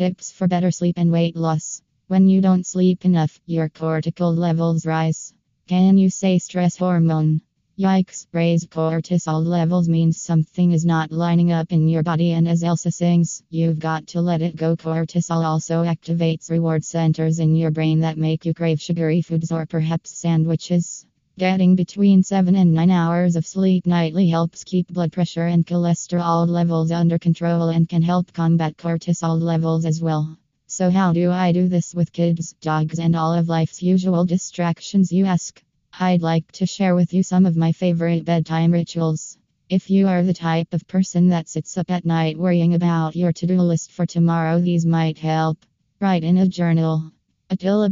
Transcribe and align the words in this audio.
Tips 0.00 0.32
for 0.32 0.48
better 0.48 0.70
sleep 0.70 0.96
and 0.96 1.12
weight 1.12 1.36
loss. 1.36 1.82
When 2.08 2.26
you 2.26 2.40
don't 2.40 2.66
sleep 2.66 3.04
enough, 3.04 3.38
your 3.44 3.68
cortisol 3.68 4.34
levels 4.34 4.86
rise. 4.86 5.34
Can 5.68 5.98
you 5.98 6.08
say 6.08 6.38
stress 6.38 6.78
hormone? 6.78 7.42
Yikes, 7.78 8.26
raised 8.32 8.70
cortisol 8.70 9.44
levels 9.44 9.90
means 9.90 10.18
something 10.18 10.72
is 10.72 10.86
not 10.86 11.12
lining 11.12 11.52
up 11.52 11.70
in 11.70 11.86
your 11.86 12.02
body, 12.02 12.32
and 12.32 12.48
as 12.48 12.64
Elsa 12.64 12.90
sings, 12.90 13.42
you've 13.50 13.78
got 13.78 14.06
to 14.06 14.22
let 14.22 14.40
it 14.40 14.56
go. 14.56 14.74
Cortisol 14.74 15.44
also 15.44 15.84
activates 15.84 16.48
reward 16.48 16.82
centers 16.82 17.38
in 17.38 17.54
your 17.54 17.70
brain 17.70 18.00
that 18.00 18.16
make 18.16 18.46
you 18.46 18.54
crave 18.54 18.80
sugary 18.80 19.20
foods 19.20 19.52
or 19.52 19.66
perhaps 19.66 20.18
sandwiches. 20.18 21.04
Getting 21.40 21.74
between 21.74 22.22
7 22.22 22.54
and 22.54 22.74
9 22.74 22.90
hours 22.90 23.34
of 23.34 23.46
sleep 23.46 23.86
nightly 23.86 24.28
helps 24.28 24.62
keep 24.62 24.88
blood 24.88 25.10
pressure 25.10 25.46
and 25.46 25.66
cholesterol 25.66 26.46
levels 26.46 26.92
under 26.92 27.18
control 27.18 27.70
and 27.70 27.88
can 27.88 28.02
help 28.02 28.34
combat 28.34 28.76
cortisol 28.76 29.40
levels 29.40 29.86
as 29.86 30.02
well. 30.02 30.36
So, 30.66 30.90
how 30.90 31.14
do 31.14 31.30
I 31.30 31.52
do 31.52 31.66
this 31.66 31.94
with 31.94 32.12
kids, 32.12 32.54
dogs, 32.60 32.98
and 32.98 33.16
all 33.16 33.32
of 33.32 33.48
life's 33.48 33.82
usual 33.82 34.26
distractions, 34.26 35.12
you 35.12 35.24
ask? 35.24 35.62
I'd 35.98 36.20
like 36.20 36.52
to 36.52 36.66
share 36.66 36.94
with 36.94 37.14
you 37.14 37.22
some 37.22 37.46
of 37.46 37.56
my 37.56 37.72
favorite 37.72 38.26
bedtime 38.26 38.70
rituals. 38.70 39.38
If 39.70 39.88
you 39.88 40.08
are 40.08 40.22
the 40.22 40.34
type 40.34 40.74
of 40.74 40.86
person 40.86 41.30
that 41.30 41.48
sits 41.48 41.78
up 41.78 41.90
at 41.90 42.04
night 42.04 42.36
worrying 42.36 42.74
about 42.74 43.16
your 43.16 43.32
to 43.32 43.46
do 43.46 43.58
list 43.62 43.92
for 43.92 44.04
tomorrow, 44.04 44.60
these 44.60 44.84
might 44.84 45.16
help. 45.16 45.64
Write 46.00 46.22
in 46.22 46.36
a 46.36 46.46
journal. 46.46 47.12
Attila 47.52 47.90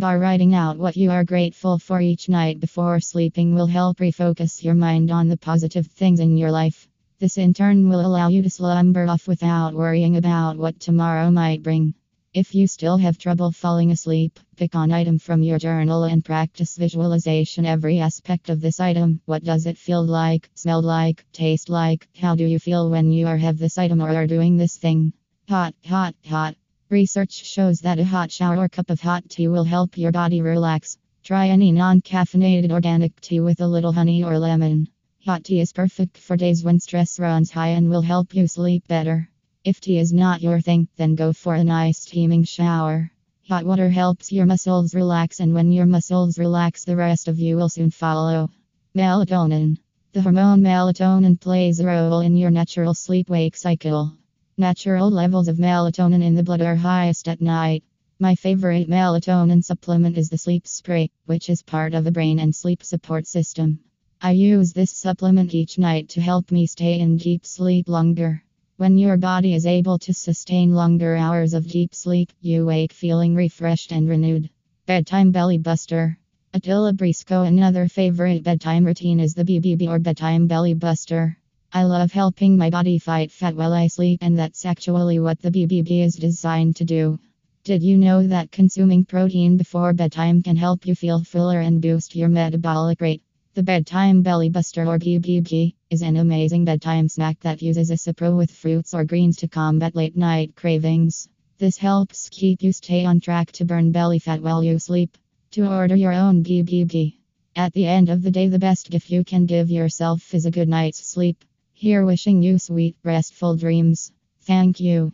by 0.00 0.16
writing 0.16 0.52
out 0.52 0.78
what 0.78 0.96
you 0.96 1.12
are 1.12 1.22
grateful 1.22 1.78
for 1.78 2.00
each 2.00 2.28
night 2.28 2.58
before 2.58 2.98
sleeping 2.98 3.54
will 3.54 3.68
help 3.68 3.98
refocus 3.98 4.64
your 4.64 4.74
mind 4.74 5.12
on 5.12 5.28
the 5.28 5.36
positive 5.36 5.86
things 5.86 6.18
in 6.18 6.36
your 6.36 6.50
life. 6.50 6.88
This 7.20 7.38
in 7.38 7.54
turn 7.54 7.88
will 7.88 8.04
allow 8.04 8.26
you 8.26 8.42
to 8.42 8.50
slumber 8.50 9.06
off 9.06 9.28
without 9.28 9.74
worrying 9.74 10.16
about 10.16 10.56
what 10.56 10.80
tomorrow 10.80 11.30
might 11.30 11.62
bring. 11.62 11.94
If 12.34 12.52
you 12.52 12.66
still 12.66 12.96
have 12.96 13.16
trouble 13.16 13.52
falling 13.52 13.92
asleep, 13.92 14.40
pick 14.56 14.74
an 14.74 14.90
item 14.90 15.20
from 15.20 15.40
your 15.40 15.60
journal 15.60 16.02
and 16.02 16.24
practice 16.24 16.76
visualization 16.76 17.64
every 17.64 18.00
aspect 18.00 18.50
of 18.50 18.60
this 18.60 18.80
item. 18.80 19.20
What 19.24 19.44
does 19.44 19.66
it 19.66 19.78
feel 19.78 20.04
like, 20.04 20.50
smell 20.54 20.82
like, 20.82 21.24
taste 21.32 21.68
like? 21.68 22.08
How 22.20 22.34
do 22.34 22.44
you 22.44 22.58
feel 22.58 22.90
when 22.90 23.12
you 23.12 23.28
are 23.28 23.36
have 23.36 23.56
this 23.56 23.78
item 23.78 24.02
or 24.02 24.08
are 24.08 24.26
doing 24.26 24.56
this 24.56 24.76
thing? 24.76 25.12
Hot, 25.48 25.76
hot, 25.84 26.16
hot. 26.26 26.56
Research 26.88 27.32
shows 27.32 27.80
that 27.80 27.98
a 27.98 28.04
hot 28.04 28.30
shower 28.30 28.58
or 28.58 28.68
cup 28.68 28.90
of 28.90 29.00
hot 29.00 29.28
tea 29.28 29.48
will 29.48 29.64
help 29.64 29.98
your 29.98 30.12
body 30.12 30.40
relax. 30.40 30.96
Try 31.24 31.48
any 31.48 31.72
non 31.72 32.00
caffeinated 32.00 32.70
organic 32.70 33.20
tea 33.20 33.40
with 33.40 33.60
a 33.60 33.66
little 33.66 33.90
honey 33.90 34.22
or 34.22 34.38
lemon. 34.38 34.86
Hot 35.24 35.42
tea 35.42 35.58
is 35.58 35.72
perfect 35.72 36.16
for 36.16 36.36
days 36.36 36.62
when 36.62 36.78
stress 36.78 37.18
runs 37.18 37.50
high 37.50 37.70
and 37.70 37.90
will 37.90 38.02
help 38.02 38.36
you 38.36 38.46
sleep 38.46 38.86
better. 38.86 39.28
If 39.64 39.80
tea 39.80 39.98
is 39.98 40.12
not 40.12 40.42
your 40.42 40.60
thing, 40.60 40.86
then 40.94 41.16
go 41.16 41.32
for 41.32 41.56
a 41.56 41.64
nice 41.64 41.98
steaming 41.98 42.44
shower. 42.44 43.10
Hot 43.48 43.64
water 43.64 43.90
helps 43.90 44.30
your 44.30 44.46
muscles 44.46 44.94
relax, 44.94 45.40
and 45.40 45.52
when 45.52 45.72
your 45.72 45.86
muscles 45.86 46.38
relax, 46.38 46.84
the 46.84 46.94
rest 46.94 47.26
of 47.26 47.40
you 47.40 47.56
will 47.56 47.68
soon 47.68 47.90
follow. 47.90 48.48
Melatonin. 48.94 49.76
The 50.12 50.22
hormone 50.22 50.60
melatonin 50.60 51.40
plays 51.40 51.80
a 51.80 51.86
role 51.86 52.20
in 52.20 52.36
your 52.36 52.52
natural 52.52 52.94
sleep 52.94 53.28
wake 53.28 53.56
cycle. 53.56 54.16
Natural 54.58 55.10
levels 55.10 55.48
of 55.48 55.58
melatonin 55.58 56.22
in 56.22 56.34
the 56.34 56.42
blood 56.42 56.62
are 56.62 56.76
highest 56.76 57.28
at 57.28 57.42
night. 57.42 57.84
My 58.18 58.34
favorite 58.34 58.88
melatonin 58.88 59.62
supplement 59.62 60.16
is 60.16 60.30
the 60.30 60.38
sleep 60.38 60.66
spray, 60.66 61.10
which 61.26 61.50
is 61.50 61.60
part 61.62 61.92
of 61.92 62.06
a 62.06 62.10
brain 62.10 62.38
and 62.38 62.54
sleep 62.54 62.82
support 62.82 63.26
system. 63.26 63.80
I 64.22 64.30
use 64.30 64.72
this 64.72 64.92
supplement 64.92 65.52
each 65.54 65.78
night 65.78 66.08
to 66.08 66.22
help 66.22 66.50
me 66.50 66.66
stay 66.66 66.98
in 66.98 67.18
deep 67.18 67.44
sleep 67.44 67.86
longer. 67.86 68.42
When 68.78 68.96
your 68.96 69.18
body 69.18 69.52
is 69.52 69.66
able 69.66 69.98
to 69.98 70.14
sustain 70.14 70.72
longer 70.72 71.16
hours 71.16 71.52
of 71.52 71.68
deep 71.68 71.94
sleep, 71.94 72.32
you 72.40 72.64
wake 72.64 72.94
feeling 72.94 73.34
refreshed 73.34 73.92
and 73.92 74.08
renewed. 74.08 74.48
Bedtime 74.86 75.32
Belly 75.32 75.58
Buster. 75.58 76.18
Attila 76.54 76.94
Briscoe, 76.94 77.42
another 77.42 77.88
favorite 77.88 78.42
bedtime 78.42 78.86
routine 78.86 79.20
is 79.20 79.34
the 79.34 79.44
BBB 79.44 79.86
or 79.86 79.98
Bedtime 79.98 80.46
Belly 80.46 80.72
Buster. 80.72 81.36
I 81.72 81.82
love 81.82 82.10
helping 82.10 82.56
my 82.56 82.70
body 82.70 82.98
fight 82.98 83.30
fat 83.30 83.54
while 83.54 83.74
I 83.74 83.88
sleep, 83.88 84.20
and 84.22 84.38
that's 84.38 84.64
actually 84.64 85.18
what 85.18 85.40
the 85.42 85.50
BBB 85.50 86.04
is 86.04 86.14
designed 86.14 86.76
to 86.76 86.84
do. 86.84 87.18
Did 87.64 87.82
you 87.82 87.98
know 87.98 88.26
that 88.26 88.50
consuming 88.50 89.04
protein 89.04 89.56
before 89.56 89.92
bedtime 89.92 90.42
can 90.42 90.56
help 90.56 90.86
you 90.86 90.94
feel 90.94 91.22
fuller 91.22 91.60
and 91.60 91.82
boost 91.82 92.16
your 92.16 92.28
metabolic 92.28 93.00
rate? 93.00 93.22
The 93.54 93.62
Bedtime 93.62 94.22
Belly 94.22 94.48
Buster 94.48 94.86
or 94.86 94.98
BBB 94.98 95.74
is 95.90 96.02
an 96.02 96.16
amazing 96.16 96.64
bedtime 96.64 97.08
snack 97.08 97.40
that 97.40 97.60
uses 97.60 97.90
a 97.90 97.94
Cipro 97.94 98.36
with 98.36 98.50
fruits 98.50 98.94
or 98.94 99.04
greens 99.04 99.36
to 99.38 99.48
combat 99.48 99.94
late 99.94 100.16
night 100.16 100.54
cravings. 100.54 101.28
This 101.58 101.76
helps 101.76 102.28
keep 102.30 102.62
you 102.62 102.72
stay 102.72 103.04
on 103.04 103.20
track 103.20 103.52
to 103.52 103.64
burn 103.64 103.92
belly 103.92 104.18
fat 104.18 104.40
while 104.40 104.62
you 104.62 104.78
sleep. 104.78 105.18
To 105.50 105.66
order 105.70 105.96
your 105.96 106.12
own 106.12 106.42
BBB. 106.42 107.16
At 107.54 107.72
the 107.72 107.86
end 107.86 108.08
of 108.08 108.22
the 108.22 108.30
day, 108.30 108.48
the 108.48 108.58
best 108.58 108.90
gift 108.90 109.10
you 109.10 109.24
can 109.24 109.46
give 109.46 109.70
yourself 109.70 110.34
is 110.34 110.46
a 110.46 110.50
good 110.50 110.68
night's 110.68 111.06
sleep. 111.06 111.44
Here 111.78 112.04
wishing 112.04 112.42
you 112.42 112.58
sweet, 112.58 112.96
restful 113.04 113.54
dreams. 113.56 114.10
Thank 114.40 114.80
you. 114.80 115.12